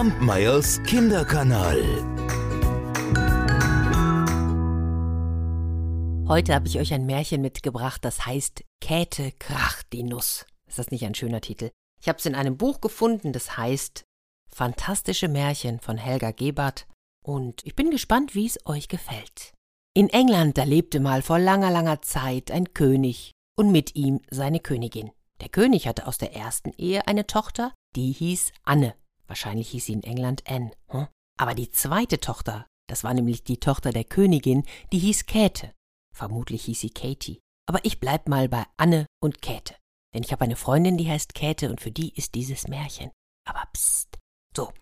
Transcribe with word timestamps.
Kampmeyers 0.00 0.82
Kinderkanal. 0.84 1.78
Heute 6.26 6.54
habe 6.54 6.68
ich 6.68 6.78
euch 6.78 6.94
ein 6.94 7.04
Märchen 7.04 7.42
mitgebracht, 7.42 8.02
das 8.02 8.24
heißt 8.24 8.64
Käthe 8.80 9.32
kracht 9.32 9.92
die 9.92 10.02
Nuss. 10.02 10.46
Ist 10.66 10.78
das 10.78 10.90
nicht 10.90 11.04
ein 11.04 11.14
schöner 11.14 11.42
Titel? 11.42 11.68
Ich 12.00 12.08
habe 12.08 12.18
es 12.18 12.24
in 12.24 12.34
einem 12.34 12.56
Buch 12.56 12.80
gefunden, 12.80 13.34
das 13.34 13.58
heißt 13.58 14.04
Fantastische 14.50 15.28
Märchen 15.28 15.80
von 15.80 15.98
Helga 15.98 16.30
Gebhardt 16.30 16.86
und 17.22 17.60
ich 17.66 17.76
bin 17.76 17.90
gespannt, 17.90 18.34
wie 18.34 18.46
es 18.46 18.58
euch 18.64 18.88
gefällt. 18.88 19.52
In 19.92 20.08
England, 20.08 20.56
da 20.56 20.64
lebte 20.64 20.98
mal 21.00 21.20
vor 21.20 21.38
langer, 21.38 21.70
langer 21.70 22.00
Zeit 22.00 22.50
ein 22.50 22.72
König 22.72 23.32
und 23.54 23.70
mit 23.70 23.96
ihm 23.96 24.22
seine 24.30 24.60
Königin. 24.60 25.10
Der 25.42 25.50
König 25.50 25.86
hatte 25.86 26.06
aus 26.06 26.16
der 26.16 26.34
ersten 26.34 26.72
Ehe 26.78 27.06
eine 27.06 27.26
Tochter, 27.26 27.74
die 27.96 28.12
hieß 28.12 28.52
Anne. 28.64 28.94
Wahrscheinlich 29.30 29.68
hieß 29.68 29.86
sie 29.86 29.92
in 29.92 30.02
England 30.02 30.42
Anne. 30.48 30.72
Hm? 30.88 31.06
Aber 31.38 31.54
die 31.54 31.70
zweite 31.70 32.18
Tochter, 32.18 32.66
das 32.88 33.04
war 33.04 33.14
nämlich 33.14 33.44
die 33.44 33.60
Tochter 33.60 33.92
der 33.92 34.02
Königin, 34.02 34.64
die 34.92 34.98
hieß 34.98 35.26
Käthe. 35.26 35.72
Vermutlich 36.12 36.64
hieß 36.64 36.80
sie 36.80 36.90
Katie. 36.90 37.38
Aber 37.68 37.84
ich 37.84 38.00
bleib 38.00 38.28
mal 38.28 38.48
bei 38.48 38.66
Anne 38.76 39.06
und 39.22 39.40
Käthe. 39.40 39.76
Denn 40.12 40.24
ich 40.24 40.32
habe 40.32 40.42
eine 40.42 40.56
Freundin, 40.56 40.98
die 40.98 41.08
heißt 41.08 41.34
Käthe 41.34 41.70
und 41.70 41.80
für 41.80 41.92
die 41.92 42.12
ist 42.16 42.34
dieses 42.34 42.66
Märchen. 42.66 43.12
Aber 43.48 43.62
psst. 43.72 44.18
So. 44.56 44.72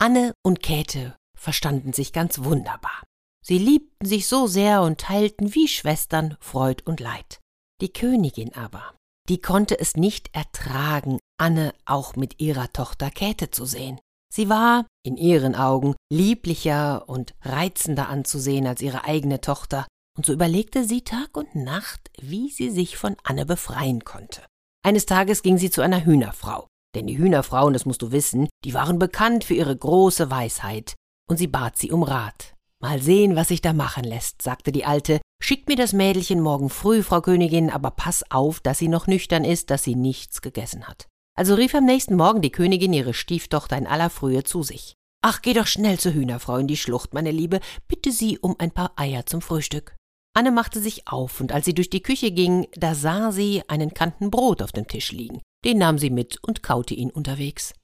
Anne 0.00 0.34
und 0.44 0.62
Käthe 0.62 1.16
verstanden 1.36 1.92
sich 1.92 2.12
ganz 2.12 2.44
wunderbar. 2.44 3.02
Sie 3.44 3.58
liebten 3.58 4.06
sich 4.06 4.28
so 4.28 4.46
sehr 4.46 4.82
und 4.82 5.00
teilten 5.00 5.52
wie 5.52 5.66
Schwestern 5.66 6.36
Freud 6.38 6.84
und 6.84 7.00
Leid. 7.00 7.40
Die 7.80 7.92
Königin 7.92 8.54
aber, 8.54 8.94
die 9.28 9.40
konnte 9.40 9.76
es 9.80 9.96
nicht 9.96 10.32
ertragen, 10.32 11.18
Anne 11.38 11.74
auch 11.84 12.14
mit 12.14 12.40
ihrer 12.40 12.72
Tochter 12.72 13.10
Käthe 13.10 13.50
zu 13.50 13.64
sehen. 13.64 13.98
Sie 14.32 14.48
war, 14.48 14.86
in 15.04 15.16
ihren 15.16 15.54
Augen, 15.54 15.94
lieblicher 16.12 17.08
und 17.08 17.34
reizender 17.42 18.08
anzusehen 18.08 18.66
als 18.66 18.82
ihre 18.82 19.04
eigene 19.04 19.40
Tochter, 19.40 19.86
und 20.16 20.24
so 20.26 20.32
überlegte 20.32 20.84
sie 20.84 21.02
Tag 21.02 21.36
und 21.36 21.54
Nacht, 21.54 22.10
wie 22.20 22.50
sie 22.50 22.70
sich 22.70 22.96
von 22.96 23.16
Anne 23.22 23.46
befreien 23.46 24.04
konnte. 24.04 24.42
Eines 24.82 25.06
Tages 25.06 25.42
ging 25.42 25.58
sie 25.58 25.70
zu 25.70 25.82
einer 25.82 26.04
Hühnerfrau, 26.04 26.66
denn 26.94 27.06
die 27.06 27.18
Hühnerfrauen, 27.18 27.72
das 27.72 27.86
musst 27.86 28.02
du 28.02 28.12
wissen, 28.12 28.48
die 28.64 28.74
waren 28.74 28.98
bekannt 28.98 29.44
für 29.44 29.54
ihre 29.54 29.76
große 29.76 30.30
Weisheit, 30.30 30.94
und 31.28 31.36
sie 31.36 31.48
bat 31.48 31.76
sie 31.76 31.92
um 31.92 32.02
Rat. 32.02 32.54
Mal 32.80 33.00
sehen, 33.00 33.36
was 33.36 33.48
sich 33.48 33.62
da 33.62 33.72
machen 33.72 34.04
lässt, 34.04 34.42
sagte 34.42 34.70
die 34.70 34.84
Alte. 34.84 35.20
Schickt 35.42 35.68
mir 35.68 35.76
das 35.76 35.92
Mädelchen 35.92 36.40
morgen 36.40 36.70
früh, 36.70 37.02
Frau 37.02 37.20
Königin, 37.20 37.70
aber 37.70 37.90
pass 37.90 38.30
auf, 38.30 38.60
dass 38.60 38.78
sie 38.78 38.88
noch 38.88 39.06
nüchtern 39.06 39.44
ist, 39.44 39.70
dass 39.70 39.82
sie 39.82 39.94
nichts 39.94 40.40
gegessen 40.42 40.86
hat. 40.86 41.06
Also 41.36 41.54
rief 41.54 41.74
am 41.74 41.84
nächsten 41.84 42.16
Morgen 42.16 42.40
die 42.40 42.50
Königin 42.50 42.94
ihre 42.94 43.12
Stieftochter 43.12 43.76
in 43.76 43.86
aller 43.86 44.08
Frühe 44.08 44.42
zu 44.42 44.62
sich. 44.62 44.96
Ach, 45.22 45.42
geh 45.42 45.52
doch 45.52 45.66
schnell 45.66 45.98
zur 45.98 46.12
Hühnerfrau 46.12 46.56
in 46.56 46.66
die 46.66 46.76
Schlucht, 46.76 47.12
meine 47.12 47.30
Liebe, 47.30 47.60
bitte 47.88 48.10
sie 48.10 48.38
um 48.38 48.56
ein 48.58 48.70
paar 48.70 48.92
Eier 48.96 49.26
zum 49.26 49.42
Frühstück. 49.42 49.94
Anne 50.34 50.50
machte 50.50 50.80
sich 50.80 51.08
auf, 51.08 51.40
und 51.40 51.52
als 51.52 51.64
sie 51.64 51.74
durch 51.74 51.90
die 51.90 52.02
Küche 52.02 52.30
ging, 52.30 52.66
da 52.74 52.94
sah 52.94 53.32
sie 53.32 53.62
einen 53.68 53.92
Kanten 53.92 54.30
Brot 54.30 54.62
auf 54.62 54.72
dem 54.72 54.86
Tisch 54.86 55.12
liegen. 55.12 55.42
Den 55.64 55.78
nahm 55.78 55.98
sie 55.98 56.10
mit 56.10 56.42
und 56.42 56.62
kaute 56.62 56.94
ihn 56.94 57.10
unterwegs. 57.10 57.74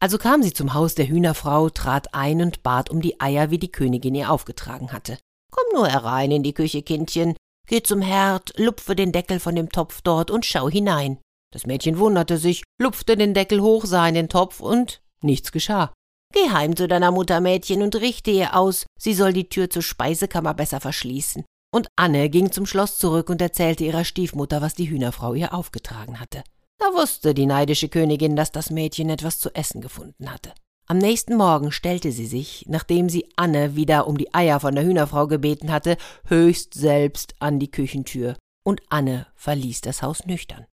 Also 0.00 0.18
kam 0.18 0.42
sie 0.42 0.52
zum 0.52 0.74
Haus 0.74 0.94
der 0.94 1.08
Hühnerfrau, 1.08 1.70
trat 1.70 2.14
ein 2.14 2.42
und 2.42 2.62
bat 2.62 2.90
um 2.90 3.00
die 3.00 3.20
Eier, 3.20 3.50
wie 3.50 3.58
die 3.58 3.72
Königin 3.72 4.14
ihr 4.14 4.30
aufgetragen 4.30 4.92
hatte. 4.92 5.18
Komm 5.50 5.64
nur 5.74 5.88
herein 5.88 6.30
in 6.30 6.42
die 6.42 6.54
Küche, 6.54 6.82
Kindchen. 6.82 7.34
Geh 7.66 7.82
zum 7.82 8.02
Herd, 8.02 8.52
lupfe 8.58 8.96
den 8.96 9.12
Deckel 9.12 9.38
von 9.38 9.54
dem 9.54 9.70
Topf 9.70 10.02
dort 10.02 10.30
und 10.30 10.44
schau 10.44 10.68
hinein. 10.68 11.18
Das 11.52 11.66
Mädchen 11.66 11.98
wunderte 11.98 12.38
sich, 12.38 12.64
lupfte 12.80 13.16
den 13.16 13.34
Deckel 13.34 13.60
hoch, 13.60 13.84
sah 13.84 14.08
in 14.08 14.14
den 14.14 14.28
Topf 14.28 14.60
und 14.60 15.02
nichts 15.22 15.52
geschah. 15.52 15.92
Geh 16.32 16.48
heim 16.50 16.74
zu 16.74 16.88
deiner 16.88 17.10
Mutter, 17.10 17.40
Mädchen, 17.40 17.82
und 17.82 17.94
richte 17.96 18.30
ihr 18.30 18.56
aus, 18.56 18.86
sie 18.98 19.12
soll 19.12 19.34
die 19.34 19.50
Tür 19.50 19.68
zur 19.68 19.82
Speisekammer 19.82 20.54
besser 20.54 20.80
verschließen. 20.80 21.44
Und 21.74 21.88
Anne 21.94 22.30
ging 22.30 22.50
zum 22.52 22.66
Schloss 22.66 22.98
zurück 22.98 23.28
und 23.28 23.40
erzählte 23.42 23.84
ihrer 23.84 24.04
Stiefmutter, 24.04 24.62
was 24.62 24.74
die 24.74 24.88
Hühnerfrau 24.88 25.34
ihr 25.34 25.54
aufgetragen 25.54 26.20
hatte. 26.20 26.42
Da 26.78 26.86
wusste 26.94 27.34
die 27.34 27.46
neidische 27.46 27.88
Königin, 27.88 28.34
dass 28.34 28.50
das 28.50 28.70
Mädchen 28.70 29.10
etwas 29.10 29.38
zu 29.38 29.54
essen 29.54 29.80
gefunden 29.80 30.32
hatte. 30.32 30.52
Am 30.86 30.98
nächsten 30.98 31.36
Morgen 31.36 31.70
stellte 31.70 32.12
sie 32.12 32.26
sich, 32.26 32.64
nachdem 32.68 33.08
sie 33.08 33.28
Anne 33.36 33.76
wieder 33.76 34.06
um 34.06 34.18
die 34.18 34.34
Eier 34.34 34.58
von 34.58 34.74
der 34.74 34.84
Hühnerfrau 34.84 35.26
gebeten 35.26 35.70
hatte, 35.70 35.96
höchst 36.26 36.74
selbst 36.74 37.34
an 37.38 37.58
die 37.58 37.70
Küchentür, 37.70 38.36
und 38.64 38.80
Anne 38.88 39.26
verließ 39.36 39.82
das 39.82 40.02
Haus 40.02 40.26
nüchtern. 40.26 40.66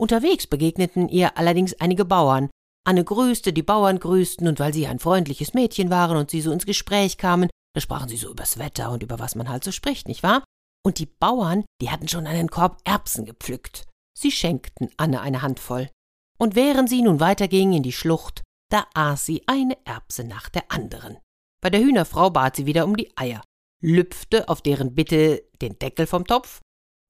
Unterwegs 0.00 0.46
begegneten 0.46 1.08
ihr 1.08 1.38
allerdings 1.38 1.74
einige 1.80 2.04
Bauern. 2.04 2.50
Anne 2.86 3.04
grüßte, 3.04 3.52
die 3.52 3.62
Bauern 3.62 3.98
grüßten, 3.98 4.46
und 4.46 4.60
weil 4.60 4.74
sie 4.74 4.86
ein 4.86 4.98
freundliches 4.98 5.54
Mädchen 5.54 5.90
waren 5.90 6.16
und 6.16 6.30
sie 6.30 6.40
so 6.40 6.52
ins 6.52 6.66
Gespräch 6.66 7.16
kamen, 7.16 7.48
da 7.74 7.80
sprachen 7.80 8.08
sie 8.08 8.16
so 8.16 8.30
übers 8.30 8.58
Wetter 8.58 8.90
und 8.90 9.02
über 9.02 9.18
was 9.18 9.34
man 9.34 9.48
halt 9.48 9.64
so 9.64 9.72
spricht, 9.72 10.06
nicht 10.06 10.22
wahr? 10.22 10.44
Und 10.84 10.98
die 10.98 11.06
Bauern, 11.06 11.64
die 11.80 11.90
hatten 11.90 12.08
schon 12.08 12.26
einen 12.26 12.48
Korb 12.48 12.80
Erbsen 12.84 13.24
gepflückt. 13.24 13.86
Sie 14.16 14.30
schenkten 14.30 14.90
Anne 14.96 15.20
eine 15.20 15.42
Handvoll. 15.42 15.90
Und 16.38 16.54
während 16.56 16.88
sie 16.88 17.02
nun 17.02 17.20
weiterging 17.20 17.72
in 17.72 17.82
die 17.82 17.92
Schlucht, 17.92 18.42
da 18.70 18.86
aß 18.94 19.24
sie 19.24 19.42
eine 19.46 19.76
Erbse 19.86 20.24
nach 20.24 20.48
der 20.48 20.70
anderen. 20.70 21.18
Bei 21.62 21.70
der 21.70 21.80
Hühnerfrau 21.80 22.30
bat 22.30 22.56
sie 22.56 22.66
wieder 22.66 22.84
um 22.84 22.96
die 22.96 23.16
Eier, 23.16 23.42
lüpfte 23.82 24.48
auf 24.48 24.60
deren 24.60 24.94
Bitte 24.94 25.44
den 25.62 25.78
Deckel 25.78 26.06
vom 26.06 26.26
Topf, 26.26 26.60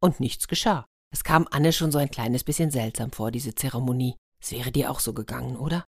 und 0.00 0.20
nichts 0.20 0.46
geschah. 0.46 0.86
Es 1.14 1.22
kam 1.22 1.47
Anne 1.52 1.72
schon 1.72 1.92
so 1.92 1.98
ein 1.98 2.10
kleines 2.10 2.42
bisschen 2.42 2.72
seltsam 2.72 3.12
vor, 3.12 3.30
diese 3.30 3.54
Zeremonie. 3.54 4.16
Es 4.42 4.50
wäre 4.50 4.72
dir 4.72 4.91
auch 4.91 4.98
so 4.98 5.12
gegangen, 5.12 5.56
oder? 5.56 5.84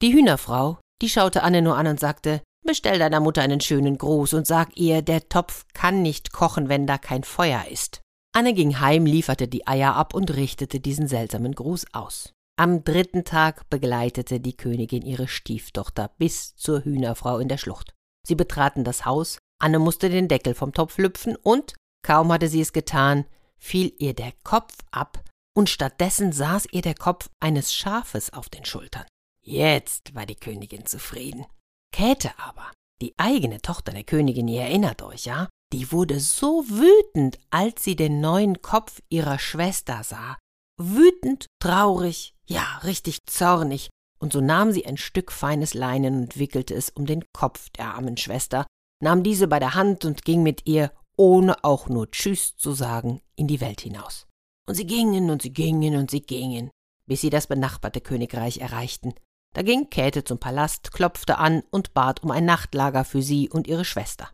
Die 0.00 0.14
Hühnerfrau, 0.14 0.78
die 1.02 1.10
schaute 1.10 1.42
Anne 1.42 1.60
nur 1.60 1.76
an 1.76 1.86
und 1.86 2.00
sagte, 2.00 2.40
Bestell 2.66 2.98
deiner 2.98 3.20
Mutter 3.20 3.42
einen 3.42 3.60
schönen 3.60 3.98
Gruß 3.98 4.32
und 4.32 4.46
sag 4.46 4.78
ihr, 4.78 5.02
der 5.02 5.28
Topf 5.28 5.66
kann 5.74 6.00
nicht 6.00 6.32
kochen, 6.32 6.70
wenn 6.70 6.86
da 6.86 6.96
kein 6.96 7.24
Feuer 7.24 7.66
ist. 7.70 8.00
Anne 8.32 8.54
ging 8.54 8.80
heim, 8.80 9.04
lieferte 9.04 9.48
die 9.48 9.66
Eier 9.66 9.96
ab 9.96 10.14
und 10.14 10.34
richtete 10.34 10.80
diesen 10.80 11.08
seltsamen 11.08 11.54
Gruß 11.54 11.86
aus. 11.92 12.32
Am 12.56 12.82
dritten 12.82 13.24
Tag 13.24 13.68
begleitete 13.68 14.40
die 14.40 14.56
Königin 14.56 15.02
ihre 15.02 15.28
Stieftochter 15.28 16.10
bis 16.16 16.56
zur 16.56 16.84
Hühnerfrau 16.84 17.38
in 17.38 17.48
der 17.48 17.58
Schlucht. 17.58 17.92
Sie 18.26 18.34
betraten 18.34 18.84
das 18.84 19.04
Haus, 19.04 19.38
Anne 19.58 19.78
musste 19.78 20.08
den 20.08 20.28
Deckel 20.28 20.54
vom 20.54 20.72
Topf 20.72 20.96
lüpfen 20.96 21.36
und, 21.36 21.74
kaum 22.02 22.32
hatte 22.32 22.48
sie 22.48 22.62
es 22.62 22.72
getan, 22.72 23.26
fiel 23.60 23.94
ihr 23.98 24.14
der 24.14 24.32
Kopf 24.42 24.76
ab, 24.90 25.22
und 25.56 25.68
stattdessen 25.68 26.32
saß 26.32 26.66
ihr 26.72 26.82
der 26.82 26.94
Kopf 26.94 27.28
eines 27.40 27.74
Schafes 27.74 28.32
auf 28.32 28.48
den 28.48 28.64
Schultern. 28.64 29.04
Jetzt 29.42 30.14
war 30.14 30.26
die 30.26 30.36
Königin 30.36 30.86
zufrieden. 30.86 31.46
Käthe 31.92 32.32
aber, 32.38 32.70
die 33.02 33.14
eigene 33.18 33.60
Tochter 33.60 33.92
der 33.92 34.04
Königin, 34.04 34.48
ihr 34.48 34.62
erinnert 34.62 35.02
euch, 35.02 35.24
ja, 35.24 35.48
die 35.72 35.92
wurde 35.92 36.20
so 36.20 36.64
wütend, 36.68 37.38
als 37.50 37.84
sie 37.84 37.96
den 37.96 38.20
neuen 38.20 38.62
Kopf 38.62 39.00
ihrer 39.08 39.38
Schwester 39.38 40.02
sah. 40.02 40.38
Wütend, 40.78 41.46
traurig, 41.60 42.34
ja, 42.46 42.78
richtig 42.84 43.26
zornig, 43.26 43.90
und 44.18 44.32
so 44.32 44.40
nahm 44.40 44.72
sie 44.72 44.86
ein 44.86 44.96
Stück 44.96 45.32
feines 45.32 45.74
Leinen 45.74 46.22
und 46.22 46.38
wickelte 46.38 46.74
es 46.74 46.90
um 46.90 47.06
den 47.06 47.24
Kopf 47.32 47.70
der 47.70 47.94
armen 47.94 48.16
Schwester, 48.16 48.66
nahm 49.02 49.22
diese 49.22 49.48
bei 49.48 49.58
der 49.58 49.74
Hand 49.74 50.04
und 50.04 50.24
ging 50.24 50.42
mit 50.42 50.66
ihr, 50.66 50.92
ohne 51.20 51.62
auch 51.64 51.90
nur 51.90 52.10
Tschüss 52.10 52.56
zu 52.56 52.72
sagen, 52.72 53.20
in 53.36 53.46
die 53.46 53.60
Welt 53.60 53.82
hinaus. 53.82 54.26
Und 54.66 54.74
sie 54.74 54.86
gingen 54.86 55.28
und 55.28 55.42
sie 55.42 55.52
gingen 55.52 55.96
und 55.96 56.10
sie 56.10 56.22
gingen, 56.22 56.70
bis 57.06 57.20
sie 57.20 57.28
das 57.28 57.46
benachbarte 57.46 58.00
Königreich 58.00 58.56
erreichten. 58.56 59.12
Da 59.54 59.60
ging 59.60 59.90
Käthe 59.90 60.24
zum 60.24 60.38
Palast, 60.38 60.92
klopfte 60.92 61.36
an 61.36 61.62
und 61.70 61.92
bat 61.92 62.22
um 62.22 62.30
ein 62.30 62.46
Nachtlager 62.46 63.04
für 63.04 63.20
sie 63.20 63.50
und 63.50 63.66
ihre 63.66 63.84
Schwester. 63.84 64.30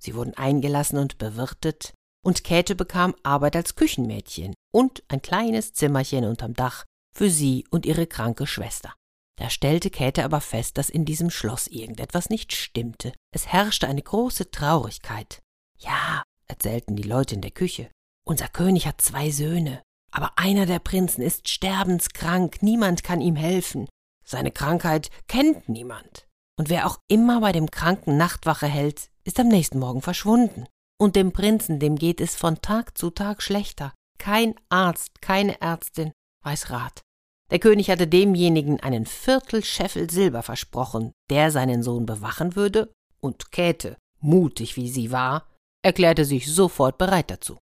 Sie 0.00 0.14
wurden 0.14 0.34
eingelassen 0.34 0.98
und 0.98 1.18
bewirtet, 1.18 1.94
und 2.24 2.44
Käthe 2.44 2.76
bekam 2.76 3.16
Arbeit 3.24 3.56
als 3.56 3.74
Küchenmädchen 3.74 4.54
und 4.72 5.02
ein 5.08 5.22
kleines 5.22 5.72
Zimmerchen 5.72 6.24
unterm 6.24 6.54
Dach 6.54 6.84
für 7.12 7.28
sie 7.28 7.66
und 7.72 7.86
ihre 7.86 8.06
kranke 8.06 8.46
Schwester. 8.46 8.94
Da 9.36 9.50
stellte 9.50 9.90
Käthe 9.90 10.24
aber 10.24 10.40
fest, 10.40 10.78
dass 10.78 10.90
in 10.90 11.04
diesem 11.04 11.30
Schloss 11.30 11.66
irgendetwas 11.66 12.30
nicht 12.30 12.52
stimmte. 12.52 13.14
Es 13.34 13.48
herrschte 13.48 13.88
eine 13.88 14.02
große 14.02 14.52
Traurigkeit. 14.52 15.40
Ja, 15.78 16.22
erzählten 16.50 16.96
die 16.96 17.04
Leute 17.04 17.34
in 17.34 17.40
der 17.40 17.50
Küche, 17.52 17.88
unser 18.26 18.48
König 18.48 18.86
hat 18.86 19.00
zwei 19.00 19.30
Söhne, 19.30 19.82
aber 20.10 20.32
einer 20.36 20.66
der 20.66 20.78
Prinzen 20.80 21.22
ist 21.22 21.48
sterbenskrank, 21.48 22.62
niemand 22.62 23.02
kann 23.04 23.20
ihm 23.20 23.36
helfen. 23.36 23.88
Seine 24.24 24.50
Krankheit 24.50 25.10
kennt 25.28 25.68
niemand. 25.68 26.26
Und 26.58 26.68
wer 26.68 26.86
auch 26.86 26.98
immer 27.08 27.40
bei 27.40 27.52
dem 27.52 27.70
Kranken 27.70 28.16
Nachtwache 28.16 28.66
hält, 28.66 29.08
ist 29.24 29.40
am 29.40 29.48
nächsten 29.48 29.78
Morgen 29.78 30.02
verschwunden. 30.02 30.66
Und 30.98 31.16
dem 31.16 31.32
Prinzen, 31.32 31.78
dem 31.78 31.96
geht 31.96 32.20
es 32.20 32.36
von 32.36 32.60
Tag 32.60 32.98
zu 32.98 33.10
Tag 33.10 33.42
schlechter. 33.42 33.94
Kein 34.18 34.54
Arzt, 34.68 35.22
keine 35.22 35.60
Ärztin 35.60 36.12
weiß 36.44 36.70
Rat. 36.70 37.02
Der 37.50 37.58
König 37.58 37.90
hatte 37.90 38.06
demjenigen 38.06 38.80
einen 38.80 39.06
Viertel 39.06 39.64
Scheffel 39.64 40.10
Silber 40.10 40.42
versprochen, 40.42 41.12
der 41.30 41.50
seinen 41.50 41.82
Sohn 41.82 42.06
bewachen 42.06 42.54
würde, 42.54 42.92
und 43.20 43.50
Käthe, 43.50 43.96
mutig 44.20 44.76
wie 44.76 44.88
sie 44.88 45.10
war, 45.10 45.46
erklärte 45.82 46.24
sich 46.24 46.52
sofort 46.52 46.98
bereit 46.98 47.30
dazu. 47.30 47.58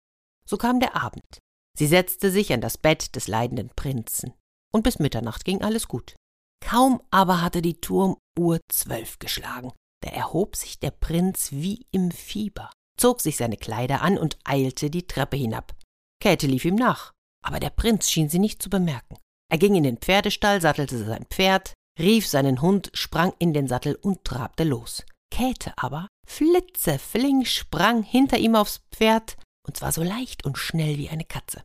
So 0.47 0.57
kam 0.57 0.79
der 0.79 0.95
Abend. 0.95 1.39
Sie 1.77 1.87
setzte 1.87 2.31
sich 2.31 2.53
an 2.53 2.61
das 2.61 2.77
Bett 2.77 3.15
des 3.15 3.27
leidenden 3.27 3.69
Prinzen, 3.75 4.33
und 4.73 4.83
bis 4.83 4.99
Mitternacht 4.99 5.43
ging 5.43 5.61
alles 5.61 5.87
gut. 5.87 6.15
Kaum 6.63 7.01
aber 7.11 7.41
hatte 7.41 7.61
die 7.61 7.81
Turmuhr 7.81 8.59
zwölf 8.71 9.19
geschlagen, 9.19 9.71
da 10.01 10.09
erhob 10.09 10.55
sich 10.55 10.79
der 10.79 10.91
Prinz 10.91 11.51
wie 11.51 11.85
im 11.91 12.11
Fieber, 12.11 12.71
zog 12.97 13.21
sich 13.21 13.37
seine 13.37 13.57
Kleider 13.57 14.01
an 14.01 14.17
und 14.17 14.37
eilte 14.45 14.89
die 14.89 15.07
Treppe 15.07 15.35
hinab. 15.35 15.75
Käthe 16.21 16.47
lief 16.47 16.65
ihm 16.65 16.75
nach, 16.75 17.11
aber 17.43 17.59
der 17.59 17.69
Prinz 17.69 18.09
schien 18.09 18.29
sie 18.29 18.39
nicht 18.39 18.61
zu 18.61 18.69
bemerken. 18.69 19.17
Er 19.51 19.57
ging 19.57 19.75
in 19.75 19.83
den 19.83 19.97
Pferdestall, 19.97 20.61
sattelte 20.61 21.03
sein 21.03 21.25
Pferd, 21.29 21.73
rief 21.99 22.27
seinen 22.27 22.61
Hund, 22.61 22.89
sprang 22.93 23.33
in 23.39 23.53
den 23.53 23.67
Sattel 23.67 23.95
und 23.95 24.23
trabte 24.23 24.63
los. 24.63 25.03
Käthe 25.31 25.73
aber, 25.77 26.07
flitzeflink, 26.25 27.47
sprang 27.47 28.03
hinter 28.03 28.37
ihm 28.37 28.55
aufs 28.55 28.81
Pferd, 28.91 29.37
und 29.65 29.77
zwar 29.77 29.91
so 29.91 30.03
leicht 30.03 30.45
und 30.45 30.57
schnell 30.57 30.97
wie 30.97 31.09
eine 31.09 31.25
Katze. 31.25 31.61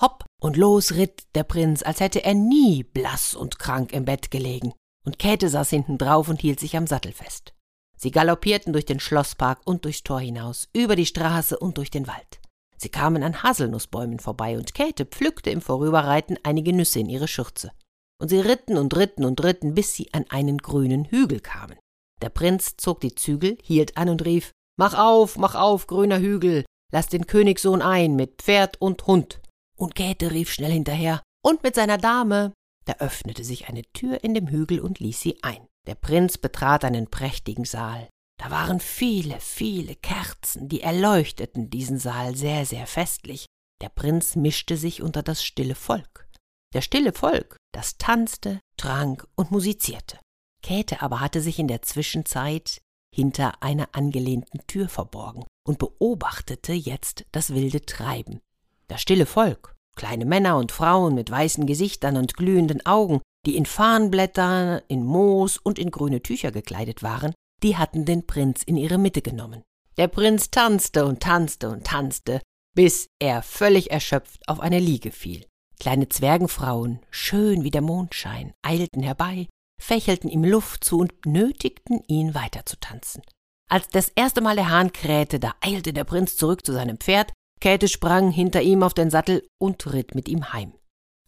Hopp 0.00 0.24
und 0.40 0.56
los 0.56 0.92
ritt 0.92 1.24
der 1.34 1.44
Prinz, 1.44 1.82
als 1.82 2.00
hätte 2.00 2.24
er 2.24 2.34
nie 2.34 2.82
blass 2.82 3.34
und 3.34 3.58
krank 3.58 3.92
im 3.92 4.04
Bett 4.04 4.30
gelegen, 4.30 4.72
und 5.04 5.18
Käthe 5.18 5.48
saß 5.48 5.70
hinten 5.70 5.98
drauf 5.98 6.28
und 6.28 6.40
hielt 6.40 6.60
sich 6.60 6.76
am 6.76 6.86
Sattel 6.86 7.12
fest. 7.12 7.54
Sie 7.96 8.10
galoppierten 8.10 8.72
durch 8.72 8.84
den 8.84 9.00
Schlosspark 9.00 9.60
und 9.64 9.84
durchs 9.84 10.02
Tor 10.02 10.20
hinaus, 10.20 10.68
über 10.74 10.96
die 10.96 11.06
Straße 11.06 11.58
und 11.58 11.78
durch 11.78 11.90
den 11.90 12.06
Wald. 12.06 12.40
Sie 12.76 12.90
kamen 12.90 13.22
an 13.22 13.42
Haselnussbäumen 13.42 14.18
vorbei, 14.18 14.58
und 14.58 14.74
Käthe 14.74 15.06
pflückte 15.06 15.50
im 15.50 15.62
Vorüberreiten 15.62 16.38
einige 16.42 16.74
Nüsse 16.74 17.00
in 17.00 17.08
ihre 17.08 17.28
Schürze. 17.28 17.72
Und 18.20 18.28
sie 18.28 18.40
ritten 18.40 18.76
und 18.76 18.94
ritten 18.96 19.24
und 19.24 19.42
ritten, 19.42 19.74
bis 19.74 19.94
sie 19.94 20.12
an 20.12 20.26
einen 20.28 20.58
grünen 20.58 21.06
Hügel 21.06 21.40
kamen. 21.40 21.78
Der 22.22 22.30
Prinz 22.30 22.76
zog 22.76 23.00
die 23.00 23.14
Zügel, 23.14 23.58
hielt 23.62 23.96
an 23.96 24.08
und 24.08 24.24
rief 24.24 24.52
Mach 24.78 24.94
auf, 24.94 25.38
mach 25.38 25.54
auf, 25.54 25.86
grüner 25.86 26.18
Hügel, 26.18 26.64
lass 26.92 27.08
den 27.08 27.26
Königssohn 27.26 27.80
ein 27.80 28.14
mit 28.14 28.42
Pferd 28.42 28.80
und 28.80 29.06
Hund. 29.06 29.40
Und 29.76 29.94
Käthe 29.94 30.30
rief 30.30 30.52
schnell 30.52 30.72
hinterher 30.72 31.22
und 31.42 31.62
mit 31.62 31.74
seiner 31.74 31.98
Dame. 31.98 32.52
Da 32.84 32.94
öffnete 32.98 33.42
sich 33.42 33.68
eine 33.68 33.82
Tür 33.92 34.22
in 34.22 34.34
dem 34.34 34.48
Hügel 34.48 34.80
und 34.80 35.00
ließ 35.00 35.20
sie 35.20 35.42
ein. 35.42 35.66
Der 35.86 35.94
Prinz 35.94 36.38
betrat 36.38 36.84
einen 36.84 37.08
prächtigen 37.08 37.64
Saal. 37.64 38.08
Da 38.38 38.50
waren 38.50 38.80
viele, 38.80 39.40
viele 39.40 39.94
Kerzen, 39.96 40.68
die 40.68 40.82
erleuchteten 40.82 41.70
diesen 41.70 41.98
Saal 41.98 42.36
sehr, 42.36 42.66
sehr 42.66 42.86
festlich. 42.86 43.46
Der 43.80 43.88
Prinz 43.88 44.36
mischte 44.36 44.76
sich 44.76 45.02
unter 45.02 45.22
das 45.22 45.42
stille 45.42 45.74
Volk. 45.74 46.28
Der 46.74 46.82
stille 46.82 47.12
Volk, 47.12 47.56
das 47.72 47.96
tanzte, 47.98 48.60
trank 48.76 49.26
und 49.36 49.50
musizierte. 49.50 50.18
Käthe 50.66 51.00
aber 51.00 51.20
hatte 51.20 51.40
sich 51.40 51.60
in 51.60 51.68
der 51.68 51.82
Zwischenzeit 51.82 52.80
hinter 53.14 53.62
einer 53.62 53.90
angelehnten 53.92 54.66
Tür 54.66 54.88
verborgen 54.88 55.44
und 55.64 55.78
beobachtete 55.78 56.72
jetzt 56.72 57.24
das 57.30 57.54
wilde 57.54 57.82
Treiben. 57.82 58.40
Das 58.88 59.00
stille 59.00 59.26
Volk, 59.26 59.76
kleine 59.94 60.24
Männer 60.24 60.56
und 60.56 60.72
Frauen 60.72 61.14
mit 61.14 61.30
weißen 61.30 61.66
Gesichtern 61.66 62.16
und 62.16 62.34
glühenden 62.34 62.84
Augen, 62.84 63.20
die 63.46 63.56
in 63.56 63.64
Farnblätter, 63.64 64.82
in 64.88 65.04
Moos 65.04 65.56
und 65.56 65.78
in 65.78 65.92
grüne 65.92 66.20
Tücher 66.20 66.50
gekleidet 66.50 67.00
waren, 67.04 67.32
die 67.62 67.76
hatten 67.76 68.04
den 68.04 68.26
Prinz 68.26 68.64
in 68.64 68.76
ihre 68.76 68.98
Mitte 68.98 69.22
genommen. 69.22 69.62
Der 69.96 70.08
Prinz 70.08 70.50
tanzte 70.50 71.06
und 71.06 71.20
tanzte 71.20 71.70
und 71.70 71.84
tanzte, 71.84 72.40
bis 72.74 73.06
er 73.20 73.42
völlig 73.42 73.92
erschöpft 73.92 74.48
auf 74.48 74.58
eine 74.58 74.80
Liege 74.80 75.12
fiel. 75.12 75.46
Kleine 75.78 76.08
Zwergenfrauen, 76.08 76.98
schön 77.10 77.62
wie 77.62 77.70
der 77.70 77.82
Mondschein, 77.82 78.52
eilten 78.62 79.04
herbei, 79.04 79.46
fächelten 79.80 80.30
ihm 80.30 80.44
Luft 80.44 80.84
zu 80.84 80.98
und 80.98 81.26
nötigten 81.26 82.02
ihn 82.06 82.34
weiter 82.34 82.66
zu 82.66 82.78
tanzen. 82.78 83.22
Als 83.68 83.88
das 83.88 84.08
erste 84.08 84.40
Mal 84.40 84.56
der 84.56 84.70
Hahn 84.70 84.92
krähte, 84.92 85.40
da 85.40 85.54
eilte 85.60 85.92
der 85.92 86.04
Prinz 86.04 86.36
zurück 86.36 86.64
zu 86.64 86.72
seinem 86.72 86.98
Pferd, 86.98 87.32
Käthe 87.60 87.88
sprang 87.88 88.30
hinter 88.30 88.62
ihm 88.62 88.82
auf 88.82 88.94
den 88.94 89.10
Sattel 89.10 89.46
und 89.58 89.92
ritt 89.92 90.14
mit 90.14 90.28
ihm 90.28 90.52
heim. 90.52 90.74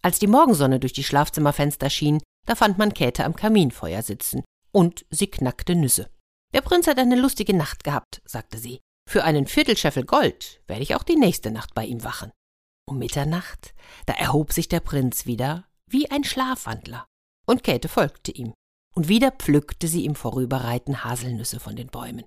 Als 0.02 0.18
die 0.18 0.26
Morgensonne 0.26 0.78
durch 0.78 0.92
die 0.92 1.04
Schlafzimmerfenster 1.04 1.90
schien, 1.90 2.20
da 2.46 2.54
fand 2.54 2.78
man 2.78 2.94
Käthe 2.94 3.24
am 3.24 3.34
Kaminfeuer 3.34 4.02
sitzen, 4.02 4.44
und 4.70 5.04
sie 5.10 5.26
knackte 5.26 5.74
Nüsse. 5.74 6.10
Der 6.54 6.60
Prinz 6.60 6.86
hat 6.86 6.98
eine 6.98 7.16
lustige 7.16 7.54
Nacht 7.56 7.84
gehabt, 7.84 8.22
sagte 8.24 8.58
sie. 8.58 8.80
Für 9.08 9.24
einen 9.24 9.46
Viertelscheffel 9.46 10.04
Gold 10.04 10.62
werde 10.66 10.82
ich 10.82 10.94
auch 10.94 11.02
die 11.02 11.16
nächste 11.16 11.50
Nacht 11.50 11.74
bei 11.74 11.84
ihm 11.84 12.04
wachen. 12.04 12.30
Um 12.86 12.98
Mitternacht, 12.98 13.74
da 14.06 14.14
erhob 14.14 14.52
sich 14.52 14.68
der 14.68 14.80
Prinz 14.80 15.26
wieder 15.26 15.66
wie 15.90 16.10
ein 16.10 16.24
Schlafwandler, 16.24 17.06
und 17.48 17.62
Käthe 17.62 17.88
folgte 17.88 18.30
ihm, 18.32 18.52
und 18.94 19.08
wieder 19.08 19.30
pflückte 19.30 19.88
sie 19.88 20.04
im 20.04 20.14
Vorüberreiten 20.14 21.04
Haselnüsse 21.04 21.60
von 21.60 21.76
den 21.76 21.88
Bäumen. 21.88 22.24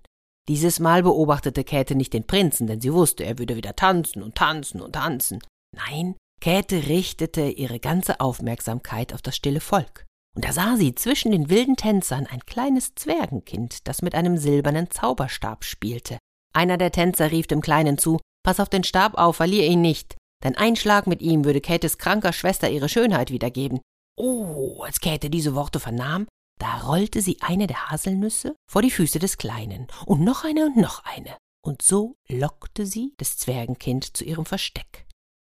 Dieses 0.47 0.79
Mal 0.79 1.03
beobachtete 1.03 1.63
Käthe 1.63 1.95
nicht 1.95 2.13
den 2.13 2.25
Prinzen, 2.25 2.68
denn 2.68 2.81
sie 2.81 2.94
wusste, 2.94 3.23
er 3.23 3.38
würde 3.38 3.56
wieder 3.56 3.75
tanzen 3.75 4.23
und 4.23 4.35
tanzen 4.35 4.81
und 4.81 4.94
tanzen. 4.94 5.39
Nein, 5.75 6.15
Käthe 6.41 6.88
richtete 6.88 7.50
ihre 7.50 7.79
ganze 7.79 8.19
Aufmerksamkeit 8.19 9.13
auf 9.13 9.21
das 9.21 9.35
stille 9.35 9.62
Volk. 9.62 10.06
Und 10.35 10.45
da 10.45 10.53
sah 10.53 10.77
sie 10.77 10.95
zwischen 10.95 11.31
den 11.31 11.50
wilden 11.50 11.75
Tänzern 11.75 12.25
ein 12.25 12.39
kleines 12.45 12.95
Zwergenkind, 12.95 13.88
das 13.88 14.01
mit 14.01 14.15
einem 14.15 14.38
silbernen 14.38 14.89
Zauberstab 14.89 15.65
spielte. 15.65 16.17
Einer 16.53 16.77
der 16.77 16.91
Tänzer 16.91 17.31
rief 17.31 17.47
dem 17.47 17.62
Kleinen 17.62 17.97
zu, 17.97 18.19
Pass 18.44 18.59
auf 18.59 18.69
den 18.69 18.83
Stab 18.83 19.15
auf, 19.15 19.35
verlier 19.35 19.67
ihn 19.67 19.81
nicht, 19.81 20.15
denn 20.44 20.56
ein 20.56 20.75
Schlag 20.75 21.06
mit 21.06 21.21
ihm 21.21 21.45
würde 21.45 21.62
Käthes 21.62 21.97
kranker 22.00 22.33
Schwester 22.33 22.69
ihre 22.69 22.89
Schönheit 22.89 23.29
wiedergeben. 23.29 23.81
Oh, 24.23 24.83
als 24.83 25.00
Käthe 25.00 25.31
diese 25.31 25.56
Worte 25.56 25.79
vernahm, 25.79 26.27
da 26.59 26.81
rollte 26.81 27.23
sie 27.23 27.41
eine 27.41 27.65
der 27.65 27.89
Haselnüsse 27.89 28.56
vor 28.71 28.83
die 28.83 28.91
Füße 28.91 29.18
des 29.18 29.39
Kleinen 29.39 29.88
und 30.06 30.21
noch 30.21 30.44
eine 30.44 30.68
und 30.68 30.77
noch 30.77 31.03
eine. 31.06 31.38
Und 31.65 31.81
so 31.81 32.18
lockte 32.27 32.85
sie 32.85 33.15
das 33.18 33.38
Zwergenkind 33.38 34.15
zu 34.15 34.23
ihrem 34.23 34.45
Versteck. 34.45 35.07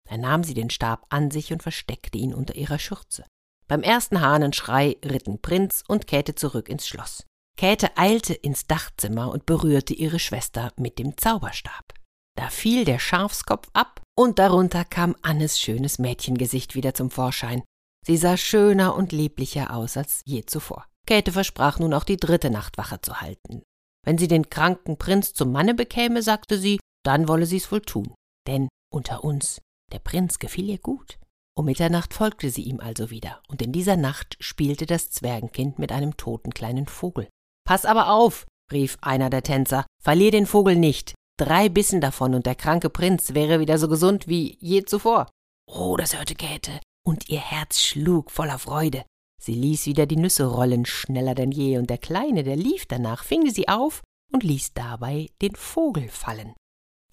Da 0.09 0.15
nahm 0.15 0.45
sie 0.45 0.53
den 0.53 0.69
Stab 0.69 1.06
an 1.09 1.31
sich 1.31 1.51
und 1.51 1.62
versteckte 1.62 2.18
ihn 2.18 2.33
unter 2.33 2.56
ihrer 2.56 2.79
Schürze. 2.79 3.25
Beim 3.68 3.83
ersten 3.83 4.21
Hahnenschrei 4.21 4.95
ritten 5.03 5.41
Prinz 5.41 5.83
und 5.85 6.07
Käthe 6.07 6.35
zurück 6.35 6.69
ins 6.69 6.88
Schloss. 6.88 7.25
Käthe 7.57 7.97
eilte 7.97 8.33
ins 8.33 8.67
Dachzimmer 8.67 9.33
und 9.33 9.45
berührte 9.45 9.94
ihre 9.94 10.19
Schwester 10.19 10.71
mit 10.77 10.97
dem 10.97 11.17
Zauberstab. 11.17 11.94
Da 12.38 12.50
fiel 12.50 12.85
der 12.85 13.00
Schafskopf 13.00 13.67
ab 13.74 14.01
und 14.17 14.39
darunter 14.39 14.85
kam 14.85 15.17
Annes 15.24 15.59
schönes 15.59 16.00
Mädchengesicht 16.00 16.74
wieder 16.74 16.94
zum 16.94 17.12
Vorschein. 17.12 17.63
Sie 18.06 18.18
sah 18.18 18.38
schöner 18.38 18.95
und 18.95 19.12
lieblicher 19.12 19.75
aus 19.75 19.98
als 19.98 20.21
je 20.25 20.45
zuvor. 20.45 20.86
Käthe 21.06 21.31
versprach 21.31 21.80
nun 21.80 21.94
auch 21.94 22.03
die 22.03 22.18
dritte 22.18 22.50
Nachtwache 22.50 23.01
zu 23.01 23.21
halten. 23.21 23.63
Wenn 24.03 24.18
sie 24.18 24.27
den 24.27 24.50
kranken 24.50 24.98
Prinz 24.98 25.33
zum 25.33 25.51
Manne 25.51 25.74
bekäme, 25.75 26.21
sagte 26.21 26.57
sie, 26.57 26.80
dann 27.03 27.27
wolle 27.27 27.45
sie's 27.45 27.71
wohl 27.71 27.81
tun. 27.81 28.13
Denn 28.48 28.69
unter 28.92 29.24
uns, 29.24 29.62
der 29.92 30.00
Prinz 30.00 30.39
gefiel 30.39 30.69
ihr 30.69 30.80
gut. 30.80 31.19
Um 31.56 31.65
Mitternacht 31.65 32.13
folgte 32.13 32.50
sie 32.50 32.63
ihm 32.63 32.80
also 32.80 33.09
wieder, 33.09 33.42
und 33.48 33.62
in 33.62 33.71
dieser 33.71 33.98
Nacht 33.98 34.38
spielte 34.39 34.86
das 34.86 35.12
Zwergenkind 35.12 35.80
mit 35.80 35.92
einem 35.92 36.18
toten 36.18 36.53
kleinen 36.53 36.88
Vogel. 36.88 37.27
Pass 37.67 37.86
aber 37.86 38.12
auf, 38.12 38.48
rief 38.72 38.98
einer 39.01 39.29
der 39.29 39.43
Tänzer, 39.43 39.86
verlier 40.01 40.31
den 40.31 40.46
Vogel 40.46 40.75
nicht. 40.75 41.13
Drei 41.38 41.70
Bissen 41.70 42.01
davon 42.01 42.34
und 42.34 42.46
der 42.46 42.55
kranke 42.55 42.89
Prinz 42.89 43.34
wäre 43.34 43.60
wieder 43.60 43.77
so 43.77 43.88
gesund 43.88 44.27
wie 44.27 44.58
je 44.60 44.84
zuvor. 44.84 45.29
Oh, 45.67 45.98
das 45.98 46.17
hörte 46.17 46.36
Käthe, 46.36 46.79
und 47.03 47.29
ihr 47.29 47.39
Herz 47.39 47.79
schlug 47.79 48.31
voller 48.31 48.60
Freude. 48.60 49.05
Sie 49.41 49.55
ließ 49.55 49.88
wieder 49.88 50.05
die 50.05 50.17
Nüsse 50.17 50.46
rollen, 50.46 50.86
schneller 50.86 51.34
denn 51.34 51.51
je, 51.51 51.77
und 51.77 51.89
der 51.89 51.98
Kleine, 51.98 52.43
der 52.43 52.55
lief 52.55 52.86
danach, 52.86 53.24
fing 53.24 53.50
sie 53.50 53.67
auf 53.67 54.03
und 54.31 54.43
ließ 54.43 54.74
dabei 54.74 55.29
den 55.41 55.55
Vogel 55.55 56.10
fallen. 56.10 56.53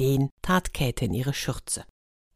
Den 0.01 0.31
tat 0.43 0.75
Käthe 0.75 1.07
in 1.07 1.15
ihre 1.15 1.35
Schürze. 1.35 1.85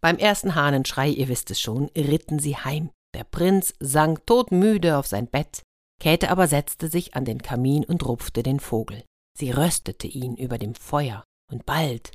Beim 0.01 0.17
ersten 0.19 0.55
Hahnenschrei, 0.55 1.09
ihr 1.09 1.29
wisst 1.29 1.51
es 1.51 1.61
schon, 1.61 1.91
ritten 1.97 2.39
sie 2.39 2.57
heim. 2.57 2.91
Der 3.15 3.25
Prinz 3.25 3.75
sank 3.79 4.27
todmüde 4.27 4.97
auf 4.97 5.07
sein 5.07 5.29
Bett, 5.29 5.63
Käthe 6.01 6.31
aber 6.31 6.49
setzte 6.49 6.89
sich 6.89 7.15
an 7.15 7.25
den 7.25 7.43
Kamin 7.43 7.85
und 7.85 8.05
rupfte 8.05 8.43
den 8.43 8.59
Vogel. 8.59 9.05
Sie 9.39 9.51
röstete 9.51 10.07
ihn 10.07 10.37
über 10.37 10.59
dem 10.59 10.75
Feuer, 10.75 11.25
und 11.51 11.65
bald, 11.65 12.11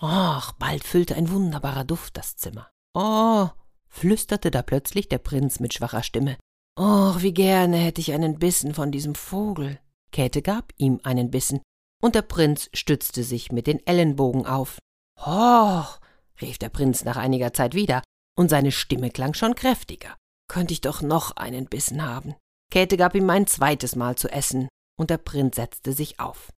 ach, 0.00 0.52
bald 0.52 0.82
füllte 0.82 1.14
ein 1.14 1.30
wunderbarer 1.30 1.84
Duft 1.84 2.16
das 2.16 2.36
Zimmer. 2.36 2.70
Oh, 2.94 3.48
flüsterte 3.90 4.50
da 4.50 4.62
plötzlich 4.62 5.08
der 5.08 5.18
Prinz 5.18 5.60
mit 5.60 5.74
schwacher 5.74 6.02
Stimme. 6.02 6.36
Oh, 6.76 7.14
wie 7.18 7.34
gerne 7.34 7.76
hätte 7.76 8.00
ich 8.00 8.12
einen 8.12 8.38
Bissen 8.38 8.74
von 8.74 8.90
diesem 8.90 9.14
Vogel. 9.14 9.78
Käthe 10.12 10.42
gab 10.42 10.72
ihm 10.76 11.00
einen 11.02 11.30
Bissen, 11.30 11.60
und 12.02 12.14
der 12.14 12.22
Prinz 12.22 12.70
stützte 12.72 13.22
sich 13.22 13.52
mit 13.52 13.66
den 13.66 13.84
Ellenbogen 13.86 14.46
auf. 14.46 14.78
Hoch, 15.18 16.00
rief 16.40 16.58
der 16.58 16.70
Prinz 16.70 17.04
nach 17.04 17.16
einiger 17.16 17.52
Zeit 17.52 17.74
wieder, 17.74 18.02
und 18.36 18.48
seine 18.48 18.72
Stimme 18.72 19.10
klang 19.10 19.34
schon 19.34 19.54
kräftiger. 19.54 20.16
Könnte 20.48 20.72
ich 20.72 20.80
doch 20.80 21.02
noch 21.02 21.36
einen 21.36 21.66
Bissen 21.66 22.02
haben. 22.02 22.34
Käthe 22.72 22.96
gab 22.96 23.14
ihm 23.14 23.28
ein 23.28 23.46
zweites 23.46 23.96
Mal 23.96 24.16
zu 24.16 24.28
essen, 24.28 24.68
und 24.98 25.10
der 25.10 25.18
Prinz 25.18 25.56
setzte 25.56 25.92
sich 25.92 26.18
auf. 26.18 26.50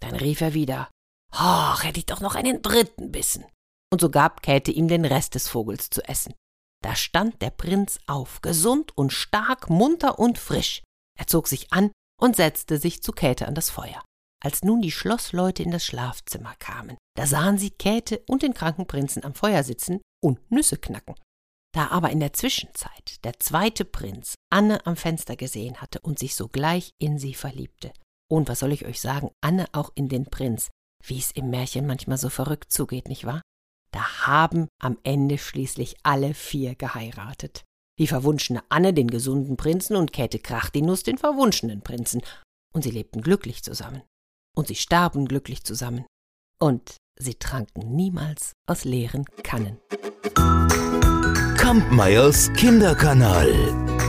Dann 0.00 0.16
rief 0.16 0.40
er 0.40 0.54
wieder 0.54 0.90
Ach, 1.32 1.84
hätte 1.84 2.00
ich 2.00 2.06
doch 2.06 2.20
noch 2.20 2.34
einen 2.34 2.62
dritten 2.62 3.12
Bissen. 3.12 3.44
Und 3.92 4.00
so 4.00 4.10
gab 4.10 4.42
Käthe 4.42 4.72
ihm 4.72 4.88
den 4.88 5.04
Rest 5.04 5.34
des 5.34 5.48
Vogels 5.48 5.90
zu 5.90 6.02
essen. 6.08 6.34
Da 6.82 6.96
stand 6.96 7.42
der 7.42 7.50
Prinz 7.50 7.98
auf, 8.06 8.40
gesund 8.40 8.96
und 8.96 9.12
stark, 9.12 9.68
munter 9.68 10.18
und 10.18 10.38
frisch. 10.38 10.82
Er 11.18 11.26
zog 11.26 11.48
sich 11.48 11.72
an 11.72 11.90
und 12.20 12.36
setzte 12.36 12.78
sich 12.78 13.02
zu 13.02 13.12
Käthe 13.12 13.46
an 13.46 13.54
das 13.54 13.70
Feuer. 13.70 14.02
Als 14.42 14.62
nun 14.62 14.80
die 14.80 14.90
Schlossleute 14.90 15.62
in 15.62 15.70
das 15.70 15.84
Schlafzimmer 15.84 16.54
kamen, 16.58 16.96
da 17.16 17.26
sahen 17.26 17.58
sie 17.58 17.70
Käthe 17.70 18.22
und 18.26 18.42
den 18.42 18.54
kranken 18.54 18.86
Prinzen 18.86 19.24
am 19.24 19.34
Feuer 19.34 19.62
sitzen 19.62 20.00
und 20.22 20.50
Nüsse 20.50 20.78
knacken. 20.78 21.14
Da 21.72 21.88
aber 21.88 22.10
in 22.10 22.20
der 22.20 22.32
Zwischenzeit 22.32 23.22
der 23.24 23.38
zweite 23.38 23.84
Prinz 23.84 24.34
Anne 24.50 24.84
am 24.86 24.96
Fenster 24.96 25.36
gesehen 25.36 25.80
hatte 25.80 26.00
und 26.00 26.18
sich 26.18 26.34
sogleich 26.34 26.90
in 26.98 27.18
sie 27.18 27.34
verliebte. 27.34 27.92
Und 28.28 28.48
was 28.48 28.60
soll 28.60 28.72
ich 28.72 28.86
euch 28.86 29.00
sagen, 29.00 29.30
Anne 29.40 29.66
auch 29.72 29.90
in 29.94 30.08
den 30.08 30.24
Prinz, 30.26 30.70
wie 31.04 31.18
es 31.18 31.30
im 31.32 31.50
Märchen 31.50 31.86
manchmal 31.86 32.18
so 32.18 32.28
verrückt 32.28 32.72
zugeht, 32.72 33.08
nicht 33.08 33.24
wahr? 33.24 33.42
Da 33.92 34.26
haben 34.26 34.68
am 34.80 34.98
Ende 35.02 35.38
schließlich 35.38 35.96
alle 36.02 36.34
vier 36.34 36.74
geheiratet. 36.74 37.64
Die 37.98 38.06
verwunschene 38.06 38.62
Anne 38.68 38.94
den 38.94 39.08
gesunden 39.08 39.56
Prinzen 39.56 39.96
und 39.96 40.12
Käthe 40.12 40.38
Krachtinus 40.38 41.02
den 41.02 41.18
verwunschenen 41.18 41.82
Prinzen. 41.82 42.22
Und 42.72 42.82
sie 42.82 42.90
lebten 42.90 43.20
glücklich 43.20 43.62
zusammen. 43.62 44.02
Und 44.56 44.68
sie 44.68 44.76
starben 44.76 45.26
glücklich 45.26 45.64
zusammen. 45.64 46.06
Und 46.58 46.96
sie 47.18 47.34
tranken 47.34 47.94
niemals 47.94 48.52
aus 48.66 48.84
leeren 48.84 49.24
Kannen. 49.42 49.78
Kampmeyers 51.56 52.52
Kinderkanal. 52.54 53.99